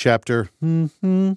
[0.00, 1.32] Chapter hmm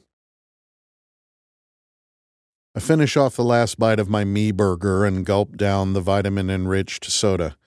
[2.73, 6.49] I finish off the last bite of my me burger and gulp down the vitamin
[6.49, 7.57] enriched soda.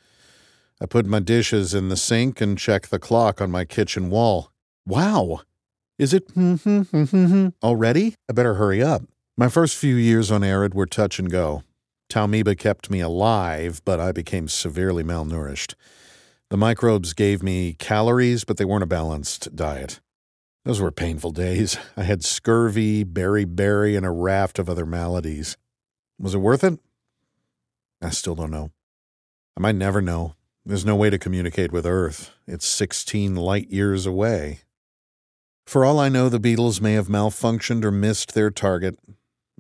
[0.81, 4.53] I put my dishes in the sink and check the clock on my kitchen wall.
[4.87, 5.43] Wow!
[5.99, 6.31] Is it
[7.63, 8.15] already?
[8.31, 9.03] I better hurry up.
[9.37, 11.63] My first few years on Erid were touch and go.
[12.09, 15.75] Taumoeba kept me alive, but I became severely malnourished.
[16.49, 20.01] The microbes gave me calories, but they weren't a balanced diet.
[20.67, 21.79] Those were painful days.
[21.97, 25.57] I had scurvy, beriberi, and a raft of other maladies.
[26.19, 26.81] Was it worth it?
[28.03, 28.73] I still don't know.
[29.57, 30.35] I might never know.
[30.65, 32.33] There's no way to communicate with Earth.
[32.49, 34.63] It's 16 light years away.
[35.69, 38.99] For all I know, the Beetles may have malfunctioned or missed their target.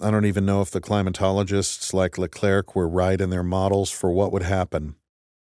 [0.03, 4.11] I don't even know if the climatologists like Leclerc were right in their models for
[4.11, 4.97] what would happen.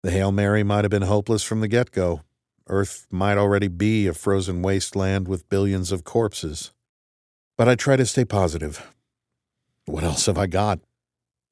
[0.02, 2.20] The Hail Mary might have been hopeless from the get go.
[2.68, 6.72] Earth might already be a frozen wasteland with billions of corpses.
[7.56, 8.92] But I try to stay positive.
[9.86, 10.80] What else have I got?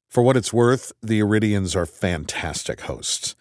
[0.08, 3.34] For what it's worth, the Eridians are fantastic hosts.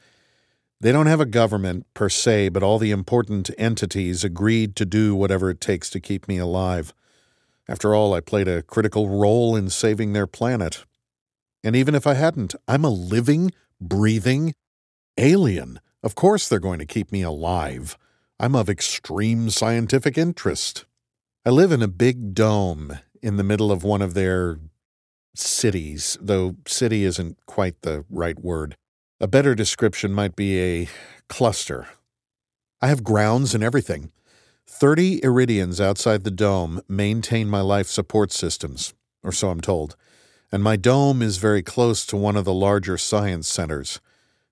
[0.82, 5.16] They don't have a government per se, but all the important entities agreed to do
[5.16, 6.94] whatever it takes to keep me alive.
[7.68, 10.86] After all, I played a critical role in saving their planet.
[11.64, 14.54] And even if I hadn't, I'm a living, breathing
[15.18, 15.80] alien.
[16.06, 17.98] Of course, they're going to keep me alive.
[18.40, 20.86] I'm of extreme scientific interest.
[21.44, 24.60] I live in a big dome in the middle of one of their
[25.34, 28.78] cities, though city isn't quite the right word.
[29.20, 30.90] A better description might be a
[31.28, 31.88] cluster.
[32.84, 34.12] I have grounds and everything.
[34.68, 39.96] Thirty Eridians outside the dome maintain my life support systems, or so I'm told,
[40.52, 44.00] and my dome is very close to one of the larger science centers.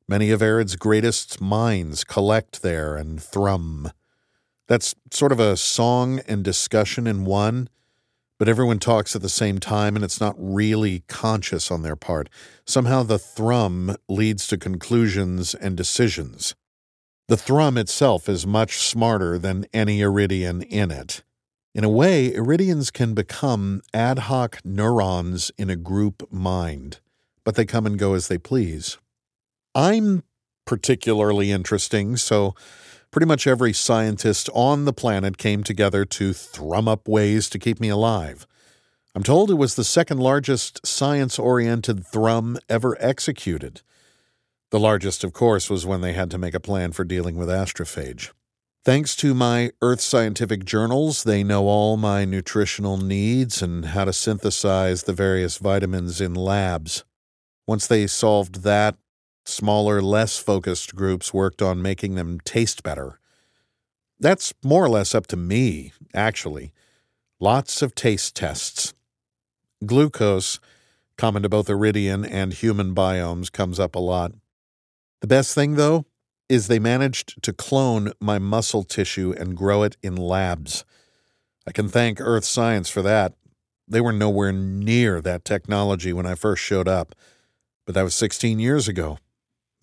[0.08, 3.90] Many of Erid's greatest minds collect there and thrum.
[4.68, 7.70] That's sort of a song and discussion in one,
[8.38, 12.30] but everyone talks at the same time and it's not really conscious on their part.
[12.66, 16.54] Somehow the thrum leads to conclusions and decisions.
[17.30, 21.24] The thrum itself is much smarter than any Eridian in it.
[21.74, 27.00] In a way, Eridians can become ad hoc neurons in a group mind,
[27.46, 28.98] but they come and go as they please.
[29.76, 30.24] I'm
[30.66, 32.56] particularly interesting, so
[33.12, 37.80] pretty much every scientist on the planet came together to thrum up ways to keep
[37.80, 38.48] me alive.
[39.16, 43.82] I'm told it was the second largest science oriented thrum ever executed.
[44.72, 47.48] The largest, of course, was when they had to make a plan for dealing with
[47.48, 48.32] astrophage.
[48.84, 54.12] Thanks to my Earth Scientific journals, they know all my nutritional needs and how to
[54.12, 57.04] synthesize the various vitamins in labs.
[57.68, 58.98] Once they solved that,
[59.46, 63.20] Smaller, less focused groups worked on making them taste better.
[64.20, 66.72] That's more or less up to me, actually.
[67.40, 68.94] Lots of taste tests.
[69.86, 70.60] Glucose,
[71.18, 74.32] common to both Eridian and human biomes, comes up a lot.
[75.20, 76.06] The best thing, though,
[76.48, 80.86] is they managed to clone my muscle tissue and grow it in labs.
[81.68, 83.34] I can thank Earth Science for that.
[83.88, 87.14] They were nowhere near that technology when I first showed up,
[87.86, 89.18] but that was 16 years ago.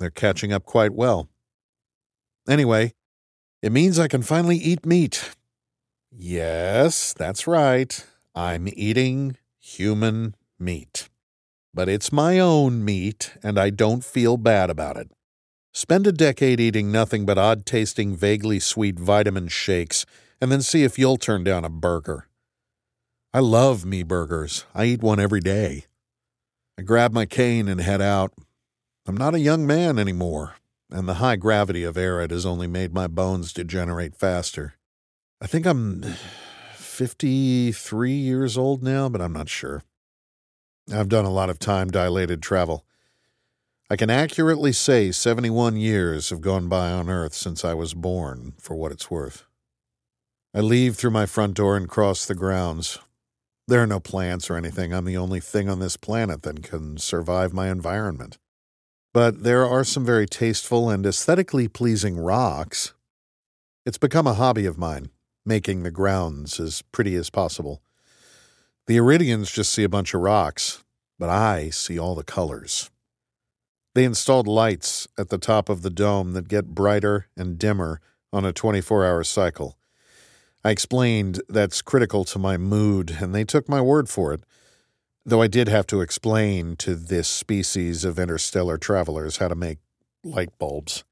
[0.00, 1.28] They're catching up quite well.
[2.49, 2.94] Anyway,
[3.62, 5.37] it means I can finally eat meat.
[6.11, 8.05] Yes, that's right.
[8.34, 11.10] I'm eating human meat.
[11.75, 15.12] But it's my own meat, and I don't feel bad about it.
[15.75, 20.06] Spend a decade eating nothing but odd tasting, vaguely sweet vitamin shakes,
[20.41, 22.27] and then see if you'll turn down a burger.
[23.34, 24.65] I love me burgers.
[24.75, 25.84] I eat one every day.
[26.78, 28.33] I grab my cane and head out.
[29.10, 30.54] I'm not a young man anymore,
[30.88, 34.75] and the high gravity of Erid has only made my bones degenerate faster.
[35.41, 36.04] I think I'm
[36.75, 39.82] 53 years old now, but I'm not sure.
[40.94, 42.84] I've done a lot of time dilated travel.
[43.91, 48.54] I can accurately say 71 years have gone by on Earth since I was born,
[48.60, 49.42] for what it's worth.
[50.54, 53.01] I leave through my front door and cross the grounds.
[53.66, 54.95] There are no plants or anything.
[54.95, 58.39] I'm the only thing on this planet that can survive my environment.
[59.12, 62.95] But there are some very tasteful and aesthetically pleasing rocks.
[63.84, 65.10] It's become a hobby of mine,
[65.45, 67.83] making the grounds as pretty as possible.
[68.86, 70.84] The Eridians just see a bunch of rocks,
[71.18, 72.91] but I see all the colors.
[73.95, 78.01] They installed lights at the top of the dome that get brighter and dimmer
[78.33, 79.77] on a 24 hour cycle.
[80.63, 84.45] I explained that's critical to my mood, and they took my word for it
[85.25, 89.78] though I did have to explain to this species of interstellar travelers how to make
[90.25, 91.05] light bulbs.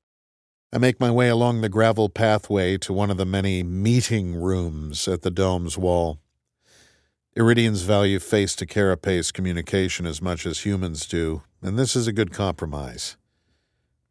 [0.72, 5.08] I make my way along the gravel pathway to one of the many meeting rooms
[5.08, 6.19] at the dome's wall.
[7.37, 12.12] Eridians value face to carapace communication as much as humans do, and this is a
[12.12, 13.16] good compromise.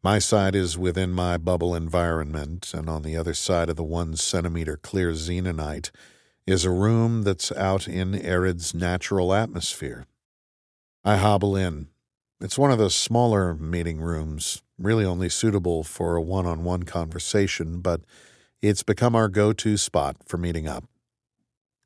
[0.02, 4.16] My side is within my bubble environment, and on the other side of the one
[4.16, 5.90] centimeter clear xenonite
[6.48, 10.06] is a room that's out in Erid's natural atmosphere.
[11.04, 11.88] I hobble in.
[12.40, 16.84] It's one of the smaller meeting rooms, really only suitable for a one on one
[16.84, 18.00] conversation, but
[18.62, 20.84] it's become our go to spot for meeting up.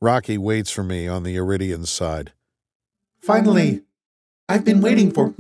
[0.01, 2.33] Rocky waits for me on the Eridian side.
[3.19, 3.83] Finally,
[4.49, 5.35] I've been waiting for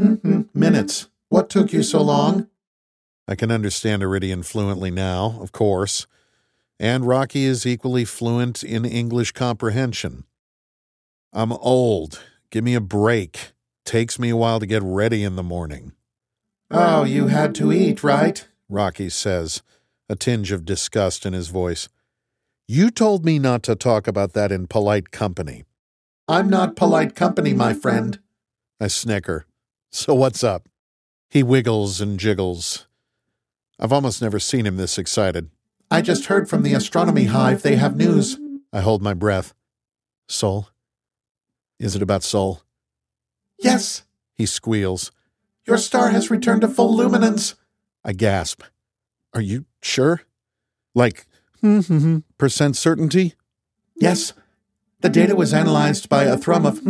[0.52, 1.08] minutes.
[1.28, 2.48] What took you so long?
[3.28, 6.08] I can understand Eridian fluently now, of course
[6.82, 10.24] and Rocky is equally fluent in English comprehension.
[11.32, 12.20] I'm old.
[12.50, 13.52] Give me a break.
[13.84, 15.92] Takes me a while to get ready in the morning.
[16.72, 18.44] Oh, you had to eat, right?
[18.68, 19.62] Rocky says,
[20.08, 21.88] a tinge of disgust in his voice.
[22.66, 25.62] You told me not to talk about that in polite company.
[26.26, 28.18] I'm not polite company, my friend.
[28.80, 29.46] I snicker.
[29.92, 30.68] So what's up?
[31.30, 32.88] He wiggles and jiggles.
[33.78, 35.48] I've almost never seen him this excited.
[35.92, 38.38] I just heard from the astronomy hive they have news.
[38.72, 39.52] I hold my breath.
[40.26, 40.70] Sol?
[41.78, 42.62] Is it about Sol?
[43.58, 44.02] Yes,
[44.32, 45.12] he squeals.
[45.66, 47.56] Your star has returned to full luminance.
[48.02, 48.62] I gasp.
[49.34, 50.22] Are you sure?
[50.94, 51.26] Like,
[52.38, 53.34] percent certainty?
[53.94, 54.32] Yes.
[55.02, 56.80] The data was analyzed by a thrum of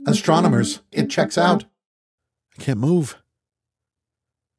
[0.08, 0.80] astronomers.
[0.90, 1.66] It checks out.
[2.58, 3.16] I can't move.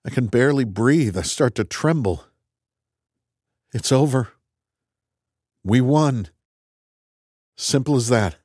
[0.06, 1.18] I can barely breathe.
[1.18, 2.24] I start to tremble.
[3.74, 4.30] It's over.
[5.64, 6.28] We won.
[7.56, 8.36] Simple as that.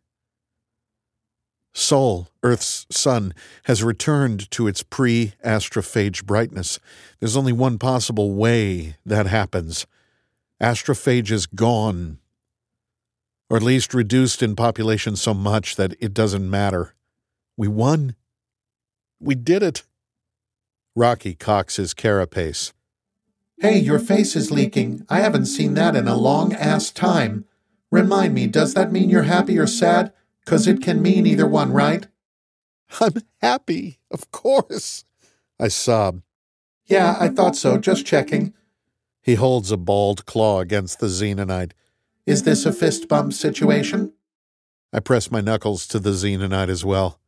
[1.75, 3.35] Sol, Earth's sun,
[3.65, 6.79] has returned to its pre astrophage brightness.
[7.21, 9.87] There's only one possible way that happens.
[10.63, 12.19] Astrophage is gone,
[13.51, 16.95] or at least reduced in population so much that it doesn't matter.
[17.59, 18.15] We won.
[19.21, 19.83] We did it.
[20.95, 22.73] Rocky cocks his carapace.
[23.59, 25.07] Hey, your face is leaking.
[25.09, 27.47] I haven't seen that in a long ass time.
[27.91, 30.13] Remind me, does that mean you're happy or sad?
[30.45, 32.07] Cause it can mean either one, right?
[33.01, 35.05] I'm happy, of course.
[35.59, 36.23] I sob.
[36.85, 38.53] Yeah, I thought so, just checking.
[39.23, 41.73] He holds a bald claw against the xenonite.
[42.27, 44.13] Is this a fist bump situation?
[44.93, 47.19] I press my knuckles to the xenonite as well.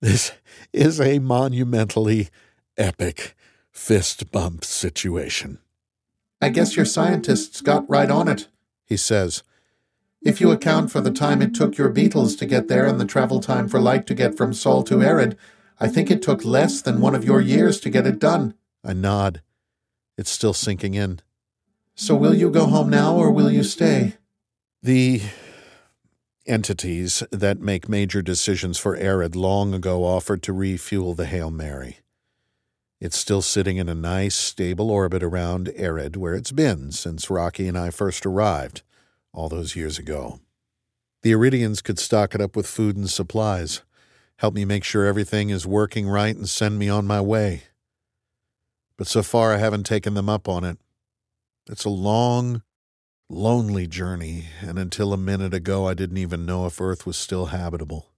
[0.00, 0.32] This
[0.72, 2.28] is a monumentally
[2.76, 3.34] epic
[3.72, 5.58] fist bump situation.
[6.40, 8.48] I guess your scientists got right on it,
[8.84, 9.42] he says.
[10.20, 13.04] If you account for the time it took your beetles to get there and the
[13.04, 15.36] travel time for light to get from Sol to Erid,
[15.80, 18.54] I think it took less than one of your years to get it done.
[18.84, 19.42] I nod.
[20.16, 21.20] It's still sinking in.
[21.94, 24.14] So will you go home now or will you stay?
[24.82, 25.22] The
[26.46, 31.98] entities that make major decisions for Erid long ago offered to refuel the Hail Mary.
[33.04, 37.66] It's still sitting in a nice, stable orbit around Erid, where it's been since Rocky
[37.66, 38.82] and I first arrived,
[39.32, 40.38] all those years ago.
[41.22, 43.82] The Eridians could stock it up with food and supplies,
[44.36, 47.64] help me make sure everything is working right, and send me on my way.
[48.96, 50.78] But so far, I haven't taken them up on it.
[51.68, 52.62] It's a long,
[53.28, 57.46] lonely journey, and until a minute ago, I didn't even know if Earth was still
[57.46, 58.12] habitable.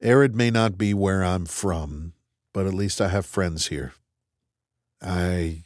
[0.00, 2.12] Erid may not be where I'm from,
[2.52, 3.92] but at least I have friends here.
[5.00, 5.64] I.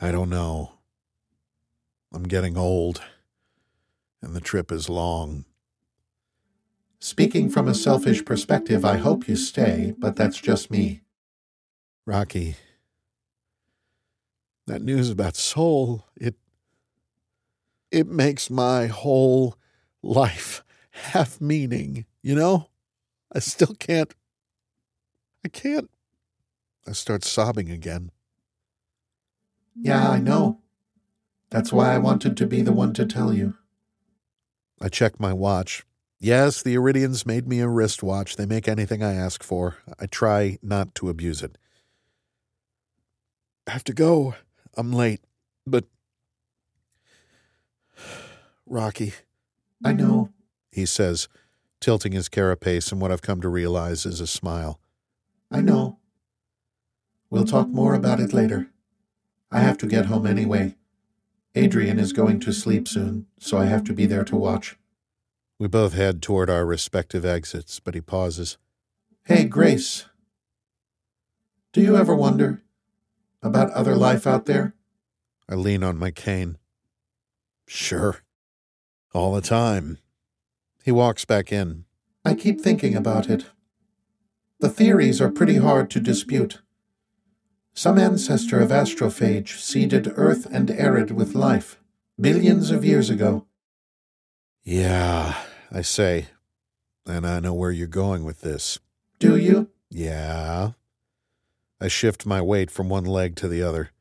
[0.00, 0.72] I don't know.
[2.12, 3.02] I'm getting old,
[4.22, 5.44] and the trip is long.
[6.98, 11.00] Speaking from a selfish perspective, I hope you stay, but that's just me.
[12.06, 12.56] Rocky,
[14.66, 16.34] that news about Sol, it.
[17.90, 19.56] it makes my whole
[20.02, 22.68] life have meaning, you know?
[23.32, 24.12] I still can't
[25.44, 25.90] I can't.
[26.86, 28.10] I start sobbing again.
[29.74, 30.60] Yeah, I know.
[31.50, 33.54] That's why I wanted to be the one to tell you.
[34.80, 35.84] I check my watch.
[36.18, 38.36] Yes, the Eridians made me a wristwatch.
[38.36, 39.78] They make anything I ask for.
[39.98, 41.56] I try not to abuse it.
[43.66, 44.34] I have to go.
[44.76, 45.20] I'm late.
[45.66, 45.84] But.
[48.66, 49.14] Rocky.
[49.82, 50.28] I know,
[50.70, 51.26] he says,
[51.80, 54.78] tilting his carapace in what I've come to realize is a smile.
[55.50, 55.98] I know.
[57.28, 58.68] We'll talk more about it later.
[59.50, 60.76] I have to get home anyway.
[61.54, 64.76] Adrian is going to sleep soon, so I have to be there to watch.
[65.58, 68.56] We both head toward our respective exits, but he pauses.
[69.24, 70.06] Hey, Grace.
[71.72, 72.62] Do you ever wonder?
[73.42, 74.74] About other life out there?
[75.48, 76.58] I lean on my cane.
[77.66, 78.22] Sure.
[79.12, 79.98] All the time.
[80.84, 81.84] He walks back in.
[82.24, 83.46] I keep thinking about it.
[84.60, 86.60] The theories are pretty hard to dispute.
[87.72, 91.80] Some ancestor of astrophage seeded Earth and Erid with life,
[92.20, 93.46] billions of years ago.
[94.62, 95.34] Yeah,
[95.72, 96.26] I say,
[97.06, 98.78] and I know where you're going with this.
[99.18, 99.70] Do you?
[99.88, 100.72] Yeah.
[101.80, 103.92] I shift my weight from one leg to the other.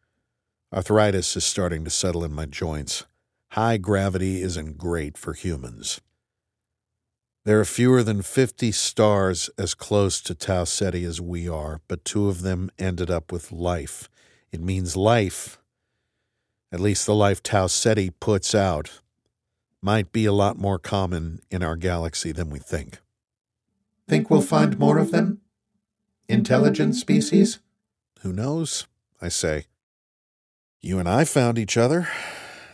[0.74, 3.06] Arthritis is starting to settle in my joints.
[3.52, 6.02] High gravity isn't great for humans.
[7.50, 12.06] There are fewer than 50 stars as close to Tau Ceti as we are, but
[12.06, 14.08] two of them ended up with life.
[14.52, 15.58] It means life,
[16.72, 19.02] at least the life Tau Ceti puts out,
[19.82, 23.00] might be a lot more common in our galaxy than we think.
[24.08, 25.42] Think we'll find more of them?
[26.28, 27.58] Intelligent species?
[28.22, 28.86] Who knows?
[29.20, 29.66] I say.
[30.82, 32.08] You and I found each other.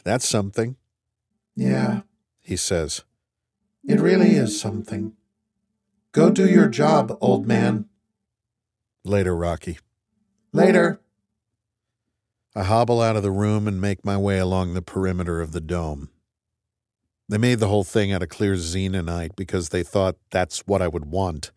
[0.03, 0.75] That's something.
[1.55, 2.01] Yeah,
[2.41, 3.05] he says.
[3.87, 5.13] It really is something.
[6.11, 7.85] Go do your job, old man.
[9.03, 9.77] Later, Rocky.
[10.51, 11.01] Later.
[12.55, 15.61] I hobble out of the room and make my way along the perimeter of the
[15.61, 16.09] dome.
[17.27, 20.87] They made the whole thing out of clear xenonite because they thought that's what I
[20.87, 21.51] would want.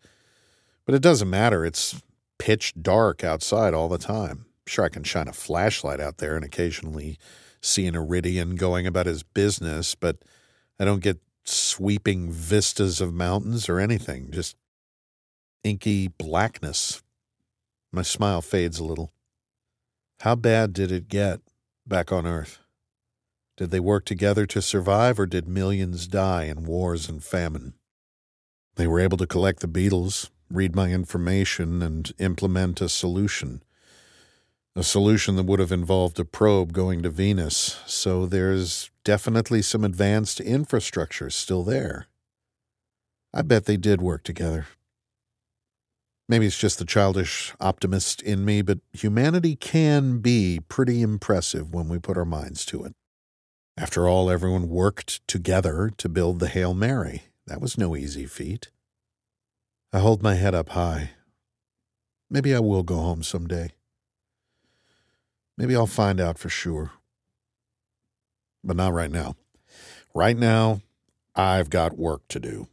[0.85, 1.65] But it doesn't matter.
[1.65, 2.01] It's
[2.37, 4.45] pitch dark outside all the time.
[4.67, 7.17] Sure, I can shine a flashlight out there and occasionally
[7.61, 10.17] see an Eridian going about his business, but
[10.79, 14.55] I don't get sweeping vistas of mountains or anything, just
[15.63, 17.03] inky blackness.
[17.91, 19.11] My smile fades a little.
[20.21, 21.41] How bad did it get
[21.87, 22.59] back on Earth?
[23.57, 27.73] Did they work together to survive, or did millions die in wars and famine?
[28.75, 33.61] They were able to collect the beetles, read my information, and implement a solution.
[34.79, 39.83] A solution that would have involved a probe going to Venus, so there's definitely some
[39.83, 42.07] advanced infrastructure still there.
[43.33, 44.67] I bet they did work together.
[46.29, 51.89] Maybe it's just the childish optimist in me, but humanity can be pretty impressive when
[51.89, 52.95] we put our minds to it.
[53.75, 57.23] After all, everyone worked together to build the Hail Mary.
[57.47, 58.69] That was no easy feat.
[59.91, 61.09] I hold my head up high.
[62.29, 63.71] Maybe I will go home someday.
[65.59, 66.91] Maybe I'll find out for sure.
[68.63, 69.35] But not right now.
[70.15, 70.79] Right now,
[71.35, 72.69] I've got work to do.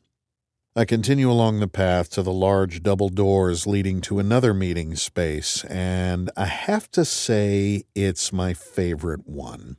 [0.76, 5.64] I continue along the path to the large double doors leading to another meeting space,
[5.64, 9.78] and I have to say it's my favorite one.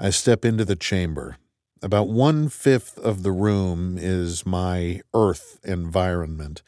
[0.00, 1.36] I step into the chamber.
[1.82, 6.62] About one fifth of the room is my Earth environment.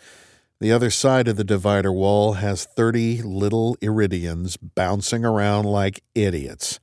[0.58, 6.80] The other side of the divider wall has 30 little Eridians bouncing around like idiots.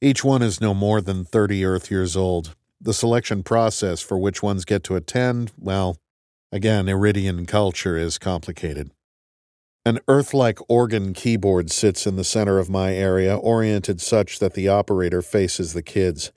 [0.00, 2.54] Each one is no more than 30 Earth years old.
[2.80, 5.98] The selection process for which ones get to attend, well,
[6.50, 8.90] again, Eridian culture is complicated.
[9.84, 14.54] An Earth like organ keyboard sits in the center of my area, oriented such that
[14.54, 16.32] the operator faces the kids.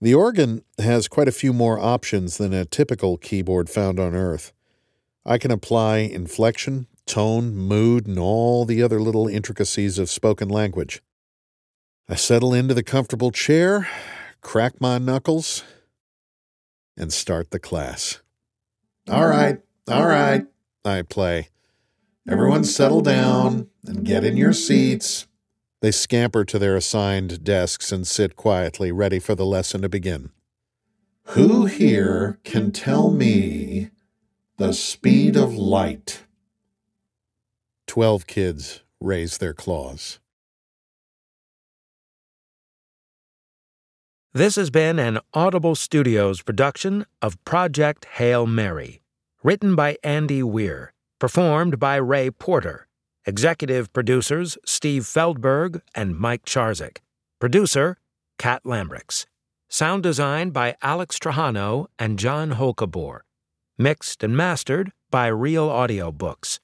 [0.00, 4.52] The organ has quite a few more options than a typical keyboard found on Earth.
[5.24, 11.02] I can apply inflection, tone, mood, and all the other little intricacies of spoken language.
[12.08, 13.88] I settle into the comfortable chair,
[14.40, 15.62] crack my knuckles,
[16.96, 18.20] and start the class.
[19.08, 19.58] All right,
[19.88, 20.46] all right,
[20.84, 21.48] I play.
[22.28, 25.26] Everyone settle down and get in your seats.
[25.80, 30.30] They scamper to their assigned desks and sit quietly, ready for the lesson to begin.
[31.28, 33.90] Who here can tell me
[34.60, 36.26] the speed of light?
[37.86, 40.20] Twelve kids raise their claws.
[44.34, 49.00] This has been an Audible Studios production of Project Hail Mary,
[49.42, 52.86] written by Andy Weir, performed by Ray Porter,
[53.24, 56.98] executive producers Steve Feldberg and Mike Charzuk,
[57.38, 57.96] producer
[58.36, 59.24] Kat Lambrix,
[59.70, 63.20] sound design by Alex Trajano and John Holkabor,
[63.80, 66.60] mixed and mastered by Real Audio Books.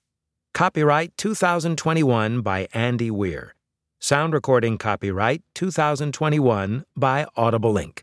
[0.52, 3.54] Copyright 2021 by Andy Weir.
[3.99, 8.02] Sound recording copyright 2021 by Audible Inc.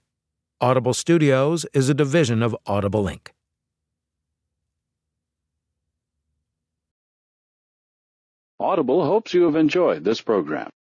[0.60, 3.28] Audible Studios is a division of Audible Inc.
[8.60, 10.72] Audible hopes you have enjoyed this program.